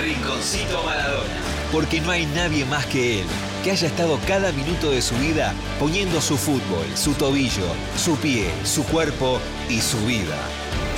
[0.00, 1.34] Rinconcito Maradona.
[1.70, 3.26] Porque no hay nadie más que él
[3.62, 8.50] que haya estado cada minuto de su vida poniendo su fútbol, su tobillo, su pie,
[8.64, 9.38] su cuerpo
[9.68, 10.36] y su vida.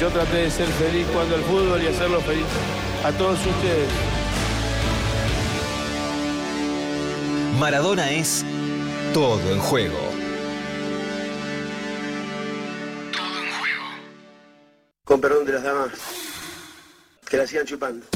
[0.01, 2.47] Yo traté de ser feliz cuando el fútbol y hacerlo feliz
[3.05, 3.89] a todos ustedes.
[7.59, 8.45] Maradona es
[9.13, 10.04] todo en juego.
[15.21, 15.91] Perdón de las damas,
[17.35, 18.07] que la sigan chupando.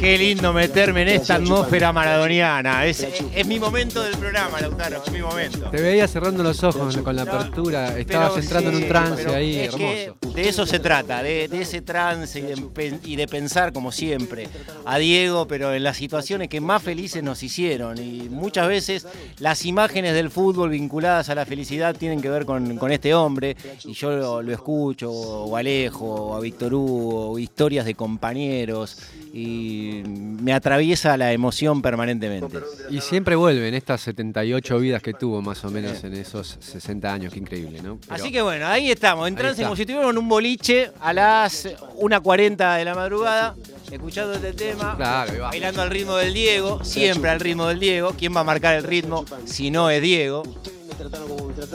[0.00, 2.84] Qué lindo meterme en esta atmósfera maradoniana.
[2.84, 5.70] Es, es mi momento del programa, Lautaro, es mi momento.
[5.70, 9.56] Te veía cerrando los ojos con la apertura, estabas Pero entrando en un trance ahí,
[9.60, 10.34] es que hermoso.
[10.34, 13.92] de eso se trata, de, de ese trance y de, pen- y de pensar, como
[13.92, 14.48] siempre,
[14.84, 17.96] a Diego, pero en las situaciones que más felices nos hicieron.
[17.98, 19.06] Y muchas veces
[19.38, 23.56] las imágenes del fútbol vinculadas a la felicidad tienen que ver con, con este hombre.
[23.84, 28.98] Y yo lo, lo escucho, o a Alejo, o a Víctor Hugo, historias de compañeros.
[29.32, 32.58] Y me atraviesa la emoción permanentemente.
[32.88, 37.12] Y siempre vuelve en estas 78 vidas que tuvo más o menos en esos 60
[37.12, 37.98] años, qué increíble, ¿no?
[38.00, 41.12] Pero- Así que bueno, ahí estamos, en trance como si estuviéramos en un boliche a
[41.12, 41.66] las
[41.98, 43.56] 1.40 de la madrugada,
[43.90, 48.14] escuchando este tema, Claro, bailando al ritmo del Diego, siempre al ritmo del Diego.
[48.16, 50.44] ¿Quién va a marcar el ritmo si no es Diego?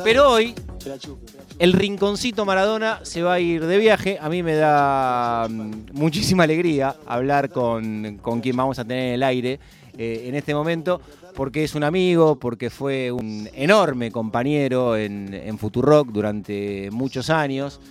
[0.03, 0.55] Pero hoy,
[1.59, 4.17] el rinconcito Maradona se va a ir de viaje.
[4.19, 9.13] A mí me da mm, muchísima alegría hablar con, con quien vamos a tener en
[9.15, 9.59] el aire
[9.97, 11.01] eh, en este momento,
[11.35, 17.81] porque es un amigo, porque fue un enorme compañero en, Futurock durante muchos años,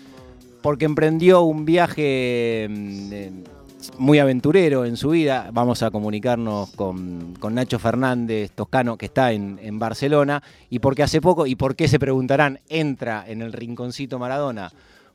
[0.63, 3.58] porque emprendió un viaje mm,
[3.98, 5.51] muy aventurero en su vida.
[5.53, 11.47] Vamos a comunicarnos con, Nacho Fernández Toscano, que está en, Barcelona, y porque hace poco,
[11.47, 14.73] y por qué se preguntarán, entra en el rinconcito Maradona,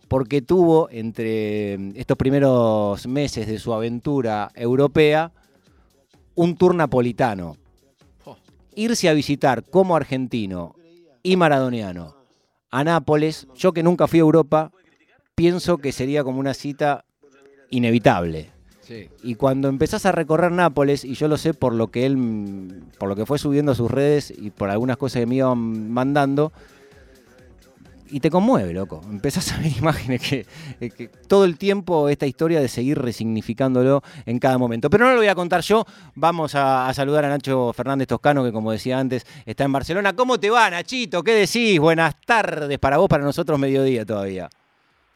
[0.07, 5.31] porque tuvo entre estos primeros meses de su aventura europea
[6.35, 7.57] un tour napolitano.
[8.75, 10.75] Irse a visitar como argentino
[11.21, 12.15] y maradoniano
[12.73, 14.71] a Nápoles, yo que nunca fui a Europa,
[15.35, 17.05] pienso que sería como una cita
[17.69, 18.52] inevitable.
[19.23, 23.09] Y cuando empezás a recorrer Nápoles, y yo lo sé por lo que él, por
[23.09, 26.51] lo que fue subiendo a sus redes y por algunas cosas que me iban mandando,
[28.13, 29.01] y te conmueve, loco.
[29.09, 30.45] Empezás a ver imágenes que,
[30.79, 34.91] eh, que todo el tiempo esta historia de seguir resignificándolo en cada momento.
[34.91, 35.83] Pero no lo voy a contar yo.
[36.13, 40.15] Vamos a, a saludar a Nacho Fernández Toscano, que como decía antes, está en Barcelona.
[40.15, 41.23] ¿Cómo te va, Nachito?
[41.23, 41.79] ¿Qué decís?
[41.79, 44.47] Buenas tardes para vos, para nosotros mediodía todavía.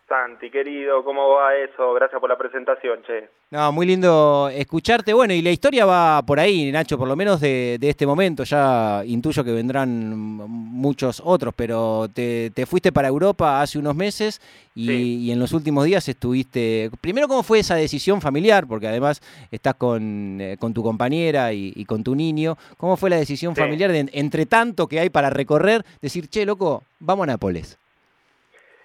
[0.08, 1.94] Santi, querido, ¿cómo va eso?
[1.94, 3.28] Gracias por la presentación, che.
[3.52, 5.14] No, muy lindo escucharte.
[5.14, 8.46] Bueno, y la historia va por ahí, Nacho, por lo menos de, de este momento.
[8.46, 14.40] Ya intuyo que vendrán muchos otros, pero te, te fuiste para Europa hace unos meses
[14.76, 15.18] y, Sí.
[15.26, 16.90] y en los últimos días estuviste...
[17.02, 18.66] Primero, ¿cómo fue esa decisión familiar?
[18.66, 22.58] Porque además estás con, eh, con tu compañera y, y con tu niño.
[22.78, 23.60] ¿Cómo fue la decisión Sí.
[23.62, 27.78] familiar de, entre tanto que hay para recorrer, decir, che, loco, vamos a Nápoles?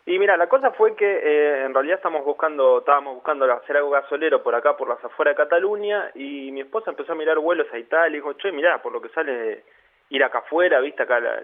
[0.04, 3.90] Y mira, la cosa fue que eh, en realidad estamos buscando, estábamos buscando hacer algo
[3.90, 7.68] gasolero por acá, por las afueras de Cataluña, y mi esposa empezó a mirar vuelos
[7.72, 9.62] a Italia y dijo, che, mirá, por lo que sale
[10.10, 11.42] ir acá afuera, viste, acá a, la-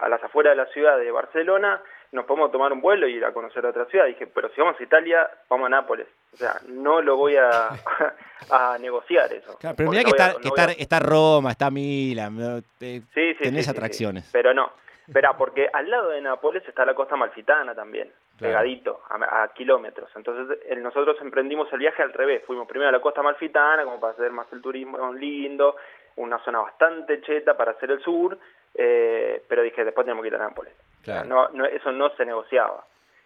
[0.00, 1.80] a- a las afueras de la ciudad de Barcelona,
[2.12, 4.04] nos podemos tomar un vuelo y ir a conocer otra ciudad.
[4.04, 6.06] dije, pero si vamos a Italia, vamos a Nápoles.
[6.34, 7.70] O sea, no lo voy a,
[8.50, 9.56] a negociar eso.
[9.58, 12.62] Claro, pero mira que, no voy a- está, no a- está, está Roma, está Milán,
[12.78, 14.28] Sí, sí, tenés sí, atracciones.
[14.30, 14.70] Pero no.
[15.08, 18.08] Verá, porque al lado de Nápoles está la costa malfitana también,
[18.38, 18.52] Claro.
[18.54, 20.10] pegadito, a, a kilómetros.
[20.14, 22.42] Entonces el- nosotros emprendimos el viaje al revés.
[22.46, 25.76] Fuimos primero a la costa malfitana, como para hacer más el turismo lindo,
[26.16, 28.38] una zona bastante cheta para hacer el sur,
[28.74, 30.72] eh, pero dije, después tenemos que ir a Nápoles.
[31.02, 31.28] Claro.
[31.28, 32.84] no, no, eso no se negociaba.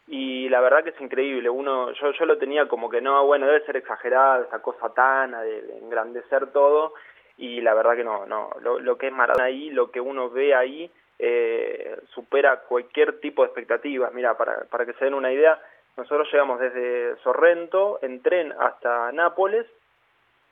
[0.09, 3.47] Y la verdad que es increíble, uno yo yo lo tenía como que no, bueno,
[3.47, 6.95] debe ser exagerado esa cosa tana de, de engrandecer todo
[7.37, 10.31] y la verdad que no, no, lo, lo que es Maradona ahí, lo que uno
[10.31, 14.13] ve ahí eh, supera cualquier tipo de expectativas.
[14.13, 15.61] Mira, para, para que se den una idea,
[15.97, 19.67] nosotros llegamos desde Sorrento en tren hasta Nápoles,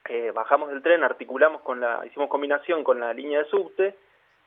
[0.08, 3.94] eh, bajamos del tren, articulamos con la, hicimos combinación con la línea de subte,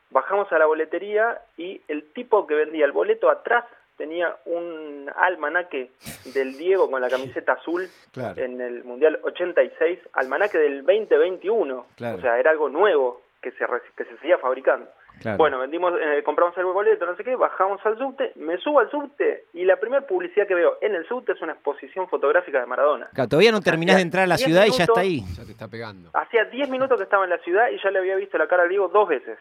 [0.10, 3.66] bajamos a la boletería y el tipo que vendía el boleto atrás
[3.98, 5.90] tenía un almanaque
[6.34, 8.40] del Diego con la camiseta azul Claro.
[8.40, 12.18] en el Mundial 86, almanaque del 2021, Claro.
[12.18, 13.66] o sea, era algo nuevo que se,
[13.96, 14.88] que se seguía fabricando.
[15.22, 15.38] Claro.
[15.38, 18.90] Bueno, vendimos, eh, compramos el boleto, no sé qué, bajamos al subte, me subo al
[18.92, 22.66] subte y la primera publicidad que veo en el subte es una exposición fotográfica de
[22.66, 23.10] Maradona.
[23.14, 25.24] Claro, todavía no terminás de entrar a la ciudad y ya está ahí.
[25.36, 26.10] Ya te está pegando.
[26.14, 28.64] Hacía 10 minutos que estaba en la ciudad y ya le había visto la cara
[28.64, 29.38] a Diego dos veces.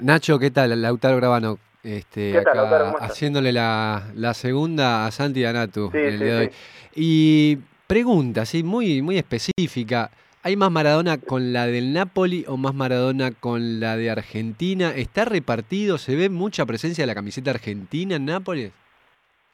[0.00, 0.80] Nacho, ¿qué tal?
[0.80, 1.58] Lautaro Grabano.
[1.82, 2.84] Este, ¿Qué tal, acá Lautaro?
[2.86, 3.10] ¿Cómo estás?
[3.12, 6.40] haciéndole la, la segunda a Santi y a Natu Sí, en el sí, día de
[6.40, 6.50] hoy.
[6.50, 6.56] sí.
[6.94, 10.10] Y pregunta, sí, muy, muy específica.
[10.44, 14.92] ¿Hay más Maradona con la del Napoli o más Maradona con la de Argentina?
[14.94, 15.98] ¿Está repartido?
[15.98, 18.72] ¿Se ve mucha presencia de la camiseta argentina en Nápoles?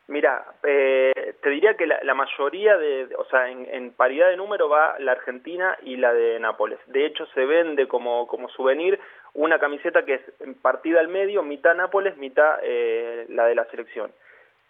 [0.09, 4.69] Mira, eh, te diría que la, mayoría de, o sea, en, en paridad de número
[4.69, 6.79] va la Argentina y la de Nápoles.
[6.89, 9.01] De hecho, se vende como, como souvenir
[9.33, 10.23] una camiseta que es
[10.61, 14.13] partida al medio, mitad Nápoles, mitad eh, la de la selección.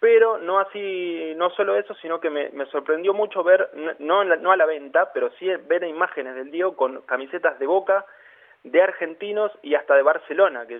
[0.04, 3.70] Pero no así, no solo eso, sino que me, me sorprendió mucho ver,
[4.00, 7.66] no, la- no a la venta, pero sí ver imágenes del Diego con camisetas de
[7.66, 8.04] Boca,
[8.64, 10.78] de argentinos y hasta de Barcelona, que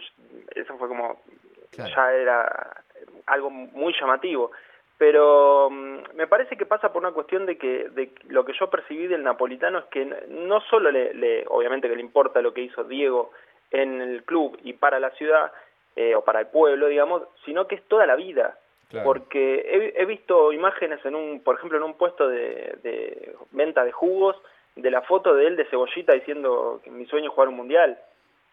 [0.55, 1.23] eso fue como,
[1.71, 1.91] Claro.
[1.97, 2.82] ya era
[3.25, 4.50] algo muy llamativo.
[4.99, 8.69] Pero mm, me parece que pasa por una cuestión de que de lo que yo
[8.69, 12.61] percibí del napolitano es que no solo le, le- obviamente que le importa lo que
[12.61, 13.31] hizo Diego
[13.71, 15.50] en el club y para la ciudad
[15.97, 18.59] eh, o para el pueblo, digamos, sino que es toda la vida.
[19.04, 19.54] Porque
[19.96, 23.92] he, he visto imágenes en un, por ejemplo, en un puesto de, de venta de
[23.92, 24.36] jugos,
[24.76, 27.98] de la foto de él de cebollita diciendo que mi sueño es jugar un mundial.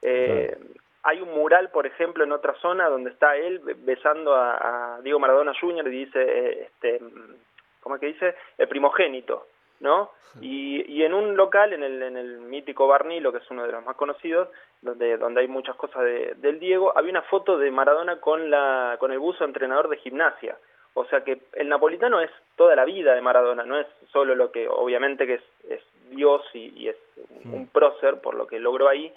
[0.02, 0.56] Eh,
[1.04, 5.02] Hay un mural, por ejemplo, en otra zona donde está él be- besando a, a
[5.02, 5.88] Diego Maradona Jr.
[5.88, 7.00] y dice, eh, este,
[7.82, 8.36] ¿cómo es que dice?
[8.60, 9.48] El primogénito,
[9.82, 10.12] ¿no?
[10.40, 13.72] Y, y en un local, en el, en el mítico Barnilo, que es uno de
[13.74, 14.48] los más conocidos,
[14.82, 18.96] donde, donde hay muchas cosas de- del Diego, había una foto de Maradona con, la,
[19.00, 20.58] con el buzo entrenador de gimnasia.
[20.94, 24.52] O sea que el napolitano es toda la vida de Maradona, no es solo lo
[24.52, 26.98] que, obviamente que es, es Dios y, y es
[27.46, 29.14] un, un prócer por lo que logró ahí,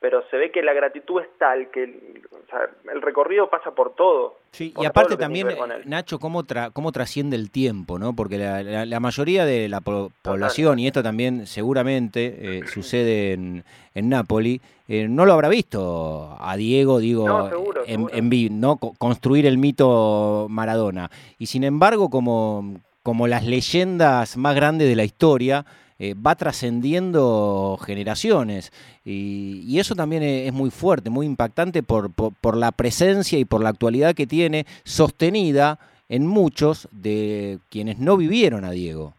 [0.00, 2.60] pero se ve que la gratitud es tal que el, o sea,
[2.94, 4.36] el recorrido pasa por todo.
[4.52, 5.48] Sí, por y aparte también.
[5.86, 8.14] Nacho, cómo, tra- cómo trasciende el tiempo, ¿no?
[8.14, 13.32] Porque la, la- la mayoría de la po- población, y esto también seguramente eh, sucede
[13.32, 13.64] en,
[13.94, 18.14] en Nápoli, eh, no lo habrá visto a Diego, digo, No, seguro, en, seguro.
[18.14, 18.76] en ¿no?
[18.76, 21.10] Co- construir el mito Maradona.
[21.38, 25.66] Y sin embargo, como, como las leyendas más grandes de la historia,
[25.98, 28.70] eh, va trascendiendo generaciones.
[29.04, 32.10] Y, eso también e- es muy fuerte, muy impactante por,
[32.56, 35.78] la presencia y por la actualidad que tiene, sostenida
[36.08, 39.14] en muchos de quienes no vivieron a Diego.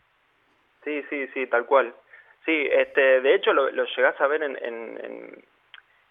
[0.84, 1.94] Sí, sí, sí, tal cual.
[2.46, 5.44] Sí, este, de hecho lo, lo llegás a ver en, en, en,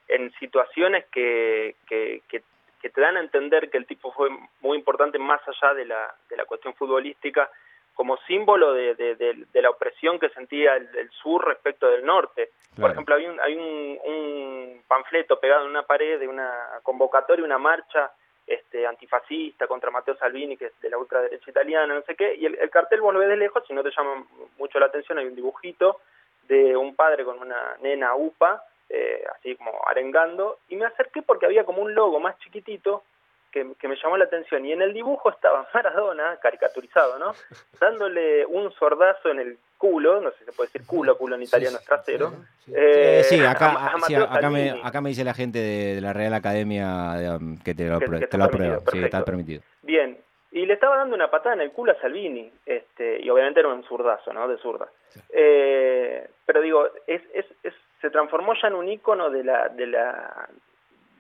[0.09, 2.43] en situaciones que, que, que,
[2.81, 4.29] que te dan a entender que el tipo fue
[4.61, 7.51] muy importante más allá de la cuestión futbolística,
[7.99, 12.07] como símbolo de, de, de- de la opresión que sentía el, el sur respecto del
[12.07, 12.51] norte.
[12.81, 17.45] Por ejemplo, hay, un, hay un, un panfleto pegado en una pared de una convocatoria,
[17.45, 18.13] una marcha
[18.47, 22.47] este, antifascista contra Matteo Salvini, que es de la ultraderecha italiana, no sé qué, y
[22.47, 24.25] el, el cartel vos lo ves de lejos, si no te llama
[24.59, 26.01] mucho la atención, hay un dibujito
[26.47, 31.47] de un padre con una nena upa, eh, así como arengando, y me acerqué porque
[31.47, 33.03] había como un logo más chiquitito
[33.51, 37.33] que, que me llamó la atención, y en el dibujo estaba Maradona, caricaturizado, ¿no?
[37.81, 41.43] Dándole un sordazo en el culo, no sé si se puede decir culo, culo en
[41.43, 42.33] italiano es trasero.
[42.69, 45.59] Eh, eh, sí, a- acá, a sí, Matteo acá, me, acá me dice la gente
[45.61, 48.75] de, de la Real Academia de, um, que te lo, Que- te está lo aprueba.
[48.81, 49.63] permitido, Sí, está permitido.
[49.83, 50.19] Bien,
[50.51, 53.69] y le estaba dando una patada en el culo a Salvini, este, y obviamente era
[53.69, 54.49] un zurdazo, ¿no?
[54.49, 54.89] De zurda.
[55.31, 59.87] Eh, pero digo, es, es, es, se transformó ya en un ícono de la, de
[59.87, 60.49] la,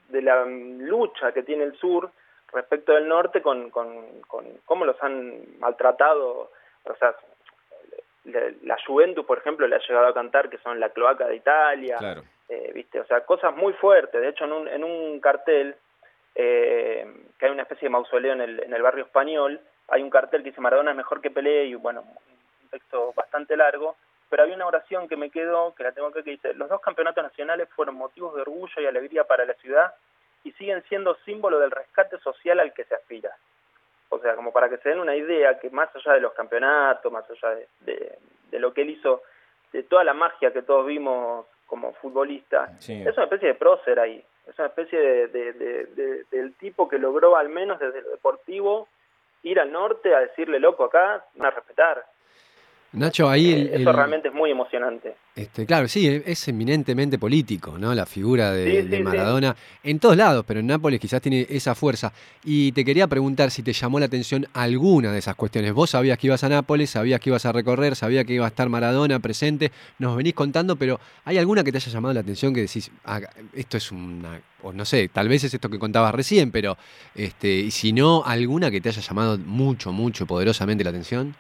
[0.09, 2.11] de la mm, lucha que tiene el sur
[2.53, 6.51] respecto del norte con, con, con cómo los han maltratado,
[6.85, 7.15] o sea,
[8.63, 11.97] la, Juventus, por ejemplo, le ha llegado a cantar que son la cloaca de Italia,
[11.99, 12.23] Claro.
[12.49, 14.21] eh, viste, o sea, cosas muy fuertes.
[14.21, 15.75] De hecho, en un, en un cartel
[16.35, 17.07] eh,
[17.39, 20.43] que hay una especie de mausoleo en el, en el barrio español, hay un cartel
[20.43, 23.97] que dice Maradona es mejor que Pelé y bueno, un texto bastante largo,
[24.29, 26.81] pero hay una oración que me quedó, que la tengo acá, que dice, los dos
[26.83, 29.95] campeonatos nacionales fueron motivos de orgullo y alegría para la ciudad
[30.45, 33.35] y siguen siendo símbolo del rescate social al que se aspira.
[34.11, 37.13] O sea, como para que se den una idea que más allá de los campeonatos,
[37.13, 38.19] más allá de, de,
[38.51, 39.23] de lo que él hizo,
[39.73, 43.03] de toda la magia que todos vimos como futbolista, Sí.
[43.07, 46.89] es una especie de prócer ahí, es una especie de, de- de- de- del tipo
[46.89, 48.89] que logró al menos desde lo deportivo
[49.43, 52.05] ir al norte a decirle, loco, acá van a respetar.
[52.93, 55.15] Nacho, ahí el, Eh, Eso realmente es muy emocionante.
[55.37, 57.95] Este, claro, sí, es- es eminentemente político, ¿no?
[57.95, 59.03] La figura de, Sí, sí, de sí.
[59.03, 59.55] Maradona
[59.85, 62.13] en todos lados, pero en Nápoles quizás tiene esa fuerza.
[62.45, 65.75] Y te quería preguntar si te llamó la atención alguna de esas cuestiones.
[65.75, 68.49] Vos sabías que ibas a Nápoles, sabías que ibas a recorrer, sabías que iba a
[68.49, 72.55] estar Maradona presente, nos venís contando, pero ¿hay alguna que te haya llamado la atención
[72.55, 73.21] que decís, "Ah,
[73.53, 76.77] esto es una, o no sé, tal vez es esto que contabas recién, pero
[77.15, 81.37] este, y si no, alguna que te haya llamado mucho, mucho, poderosamente la atención?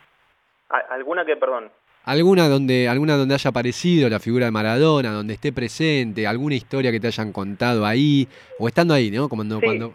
[0.68, 1.70] ¿Alguna que, perdón?
[2.04, 6.90] ¿Alguna donde, alguna donde haya aparecido la figura de Maradona, donde esté presente, alguna historia
[6.90, 8.26] que te hayan contado ahí,
[8.58, 9.28] o estando ahí, ¿no?
[9.28, 9.64] Como no- Sí.
[9.66, 9.92] cuando...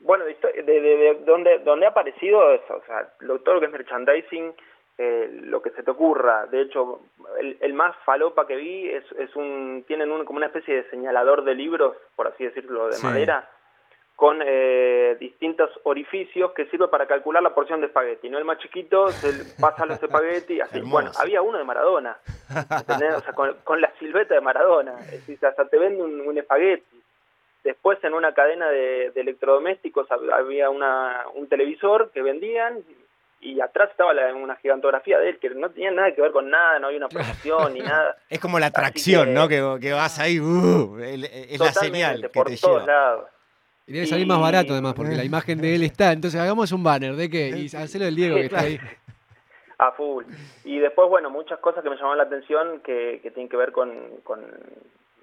[0.00, 3.54] Bueno, de, histo- de, de- de donde, donde ha aparecido eso, o sea, lo, todo
[3.56, 4.54] lo que es merchandising,
[4.96, 6.46] eh, lo que se te ocurra.
[6.46, 7.02] De hecho,
[7.38, 10.90] el, el más falopa que vi es, es un, tienen un, como una especie de
[10.90, 13.06] señalador de libros, por así decirlo, de Sí.
[13.06, 13.48] madera,
[14.20, 18.28] con eh, distintos orificios que sirve para calcular la porción de espagueti.
[18.28, 18.36] ¿no?
[18.36, 20.76] El más chiquito se pasa los espagueti, así.
[20.76, 20.92] Hermoso.
[20.92, 22.18] Bueno, había uno de Maradona,
[22.70, 23.14] ¿entendés?
[23.14, 24.92] O sea, con, con la silueta de Maradona.
[25.06, 27.02] Es decir, hasta te vende un, un espagueti.
[27.64, 32.80] Después en una cadena de, de electrodomésticos hab- había una, un televisor que vendían
[33.40, 36.50] y atrás estaba la- una gigantografía de él que no tenía nada que ver con
[36.50, 38.18] nada, no había una promoción ni nada.
[38.28, 39.48] Es como la atracción, que- ¿no?
[39.48, 42.92] Que, que vas ahí, uh, es la señal que por te todos lleva.
[42.92, 43.28] lados.
[43.90, 46.12] Y debe salir más barato además, porque la imagen de él está.
[46.12, 47.48] Entonces hagamos un banner, ¿de qué?
[47.48, 48.78] Y hacelo del Diego que está ahí.
[49.78, 50.24] A full.
[50.64, 53.72] Y después, bueno, muchas cosas que me llamaron la atención que, que tienen que ver
[53.72, 53.90] con,
[54.22, 54.44] con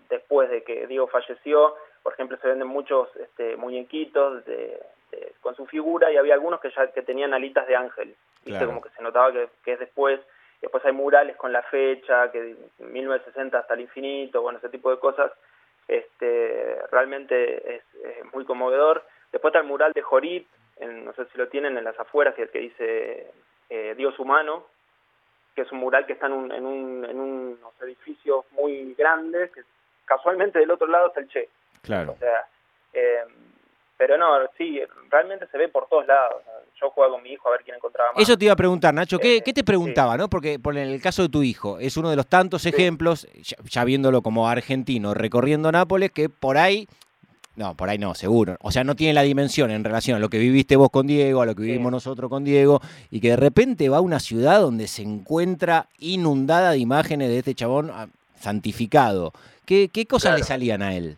[0.10, 1.76] después de que Diego falleció.
[2.04, 4.82] Por ejemplo, se venden muchos este, muñequitos de,
[5.12, 8.08] de- con su figura y había algunos que ya que tenían alitas de ángel.
[8.44, 8.50] ¿viste?
[8.52, 8.66] Claro.
[8.68, 10.20] Como que se notaba que, que es después.
[10.62, 14.98] Después hay murales con la fecha, que 1960 hasta el infinito, bueno, ese tipo de
[15.00, 15.32] cosas.
[15.88, 19.04] Este, realmente es, es muy conmovedor.
[19.32, 22.36] Después está el mural de Jorip, en- no sé si lo tienen en las afueras,
[22.36, 23.32] que, que dice
[23.70, 24.66] eh, Dios humano,
[25.56, 29.52] que es un mural que está en, un, en, un, en unos edificios muy grandes,
[29.52, 29.62] que
[30.06, 31.50] casualmente del otro lado está el Che.
[31.82, 32.12] Claro.
[32.14, 32.46] O sea,
[32.94, 33.24] eh,
[33.98, 36.44] pero no, sí, realmente se ve por todos lados.
[36.82, 38.22] Yo jugaba con mi hijo a ver quién encontraba más.
[38.22, 40.30] Eso te iba a preguntar, Nacho, ¿qué, Eh, qué te preguntaba, no?
[40.30, 43.84] Porque por el caso de tu hijo, es uno de los tantos ejemplos, ya, ya
[43.84, 46.88] viéndolo como argentino, recorriendo Nápoles, que por ahí,
[47.56, 48.58] no, por ahí no, seguro.
[48.62, 51.42] O sea, no tiene la dimensión en relación a lo que viviste vos con Diego,
[51.42, 51.68] a lo que Sí.
[51.70, 52.80] vivimos nosotros con Diego,
[53.10, 57.40] y que de repente va a una ciudad donde se encuentra inundada de imágenes de
[57.40, 58.08] este chabón ah,
[58.40, 59.34] santificado.
[59.66, 61.18] ¿Qué, qué cosas le salían a él?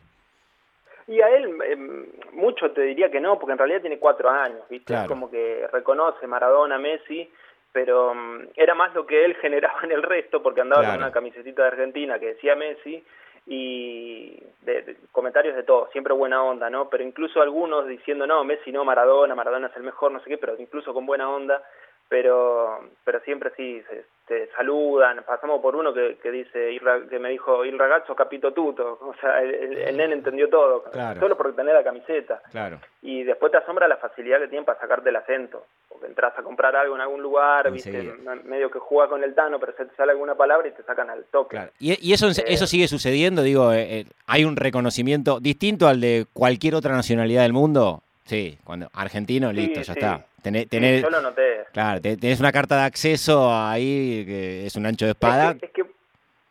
[1.09, 4.61] Y a él, em, mucho te diría que no, porque en realidad tiene cuatro años,
[4.69, 4.85] ¿viste?
[4.93, 5.03] Claro.
[5.03, 7.29] Es como que reconoce Maradona, Messi,
[7.71, 10.95] pero mm, era más lo que él generaba en el resto, porque andaba Claro.
[10.97, 13.03] con una camisetita de Argentina que decía Messi,
[13.47, 16.87] y de, de- comentarios de todo, siempre buena onda, ¿no?
[16.89, 20.37] Pero incluso algunos diciendo, no, Messi no, Maradona, Maradona es el mejor, no sé qué,
[20.37, 21.63] pero incluso con buena onda,
[22.09, 27.07] pero pero siempre sí, se, te saludan, pasamos por uno que, que dice, "Il ra-
[27.09, 30.83] que me dijo, il ragazzo capito tutto, o sea, el, el, el nene entendió todo,
[30.91, 31.19] Claro.
[31.19, 32.41] solo porque tenés la camiseta.
[32.51, 32.79] Claro.
[33.01, 35.65] Y después te asombra la facilidad que tienen para sacarte el acento.
[35.87, 38.35] Porque entras a comprar algo en algún lugar, viste, Enseguida.
[38.45, 41.09] medio que juega con el Tano, pero se te sale alguna palabra y te sacan
[41.09, 41.55] al toque.
[41.57, 41.71] Claro.
[41.79, 43.41] ¿Y, y eso, eso sigue sucediendo?
[43.41, 48.01] Digo, eh, eh, ¿hay un reconocimiento distinto al de cualquier otra nacionalidad del mundo?
[48.29, 49.99] Sí, cuando argentino, Sí, listo, ya sí.
[49.99, 50.23] está.
[50.43, 51.65] Tenés, Sí, tenés- yo lo noté.
[51.73, 55.51] claro, te- tenés una carta de acceso ahí que es un ancho de espada.
[55.51, 55.83] Es que, es que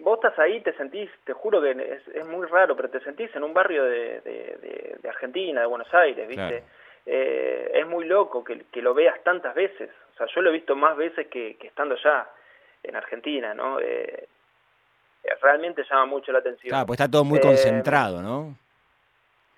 [0.01, 3.31] vos estás ahí, te sentís, te juro que es, es muy raro, pero te sentís
[3.37, 6.35] en un barrio de, de- de- de Argentina, de Buenos Aires, ¿viste?
[6.49, 6.65] Claro.
[7.07, 9.89] Eh, es muy loco que, que lo veas tantas veces.
[10.15, 12.29] O sea, yo lo he visto más veces que, que estando ya
[12.83, 13.79] en Argentina, ¿no?
[13.81, 14.27] Eh,
[15.25, 16.71] eh, realmente llama mucho la atención.
[16.71, 18.57] Claro, pues está todo muy Eh, concentrado, ¿no?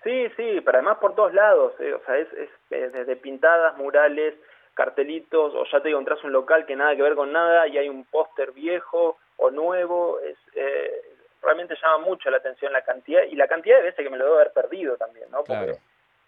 [0.03, 3.77] Sí, sí, pero además por todos lados, eh, o sea, es, es eh, desde pintadas,
[3.77, 4.33] murales,
[4.73, 7.87] cartelitos, o ya te a un local que nada que ver con nada y hay
[7.89, 11.01] un póster viejo o nuevo, es, eh,
[11.41, 14.25] realmente llama mucho la atención la cantidad y la cantidad de veces que me lo
[14.25, 15.39] debo haber perdido también, ¿no?
[15.43, 15.77] Porque Claro.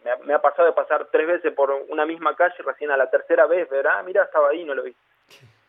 [0.04, 2.92] me, ha, me ha pasado de pasar tres veces por una misma calle y recién
[2.92, 4.96] a la tercera vez ver, ah, mira, estaba ahí, no lo vi.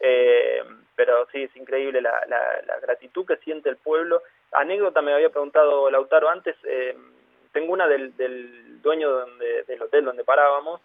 [0.00, 0.62] Eh,
[0.96, 4.22] pero sí, es increíble la, la, la gratitud que siente el pueblo.
[4.52, 6.96] Anécdota me había preguntado Lautaro antes, eh,
[7.54, 10.82] tengo una del, del dueño donde, del hotel donde parábamos,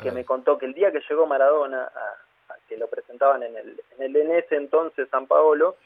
[0.00, 0.12] que Ah.
[0.12, 3.82] me contó que el día que llegó Maradona, a, a que lo presentaban en el,
[3.98, 5.76] en el ese entonces San Paolo,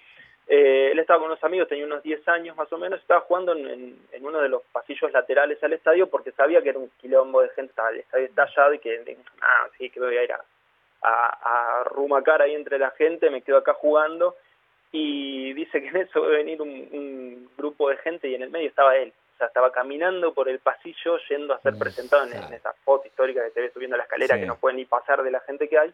[0.48, 3.52] eh, él estaba con unos amigos, tenía unos 10 años más o menos, estaba jugando
[3.52, 6.90] en, en- en uno de los pasillos laterales al estadio porque sabía que era un
[7.00, 10.24] quilombo de gente, estaba el estadio estallado y que, ah, sí, que me voy a
[10.24, 10.44] ir a,
[11.02, 14.36] a, a rumacar ahí entre la gente, me quedo acá jugando
[14.90, 18.42] y dice que en eso va a venir un, un grupo de gente y en
[18.42, 19.12] el medio estaba él.
[19.42, 23.08] O sea, estaba caminando por el pasillo yendo a ser presentado en, en esa foto
[23.08, 24.40] histórica que te ves subiendo la escalera Sí.
[24.42, 25.92] que no puede ni pasar de la gente que hay.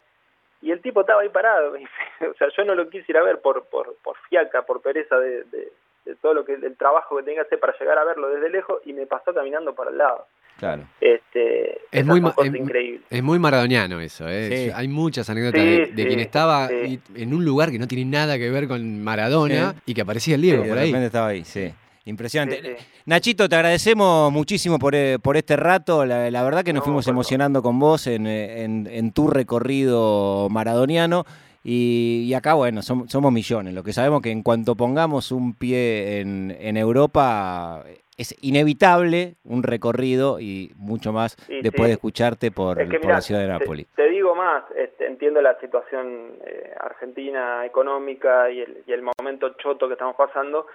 [0.61, 1.73] y el tipo estaba ahí parado.
[2.21, 5.17] o sea, yo no lo quise ir a ver por, por, por fiaca, por pereza
[5.19, 5.73] de, de,
[6.05, 8.50] de todo lo que el trabajo que tenía que hacer para llegar a verlo desde
[8.50, 10.26] lejos y me pasó caminando para el lado.
[10.59, 10.83] Claro.
[11.00, 13.02] Este, Es muy, es, increíbles.
[13.09, 14.28] es muy maradoniano eso.
[14.28, 14.49] ¿eh?
[14.67, 14.73] Sí.
[14.75, 18.05] Hay muchas anécdotas Sí, de, de sí, quien estaba en un lugar que no tiene
[18.11, 20.87] nada que ver con Maradona y que aparecía el Diego de por ahí.
[20.88, 21.73] repente estaba ahí, sí.
[22.08, 22.60] Impresionante.
[22.62, 22.86] Sí, sí.
[23.06, 26.04] Nachito, te agradecemos muchísimo por, eh, por este rato.
[26.06, 29.28] La, la verdad que nos No, fuimos emocionando con vos en, eh, en- en tu
[29.28, 31.24] recorrido maradoniano.
[31.64, 33.74] Y, y acá, bueno, som- somos millones.
[33.74, 37.84] Lo que sabemos que en cuanto pongamos un pie en, en Europa,
[38.16, 43.06] es inevitable un recorrido y mucho más Sí, después de escucharte por, Es que por
[43.06, 43.86] mirá, la ciudad de te- Nápoles.
[43.94, 49.50] Te, digo más, este, entiendo la situación eh, argentina económica y el, y el momento
[49.62, 50.66] choto que estamos pasando,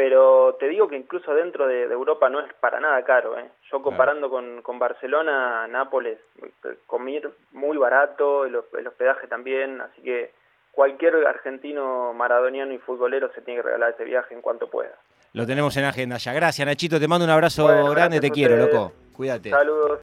[0.00, 3.38] pero te digo que incluso dentro de, de Europa no es para nada caro.
[3.38, 3.50] ¿eh?
[3.70, 6.18] Yo comparando con, con Barcelona, Nápoles,
[6.86, 10.32] comir muy barato, el, el hospedaje también, así que
[10.72, 14.94] cualquier argentino maradoniano y futbolero se tiene que regalar ese viaje en cuanto pueda.
[15.34, 16.32] Lo tenemos en agenda ya.
[16.32, 16.98] Gracias, Nachito.
[16.98, 18.20] Te mando un abrazo Bueno, grande.
[18.20, 18.94] Te quiero, loco.
[19.12, 19.50] Cuídate.
[19.50, 19.98] Saludos.